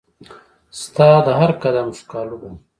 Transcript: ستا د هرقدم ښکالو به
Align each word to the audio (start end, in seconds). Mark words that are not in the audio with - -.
ستا 0.81 1.09
د 1.25 1.27
هرقدم 1.39 1.87
ښکالو 1.99 2.35
به 2.41 2.49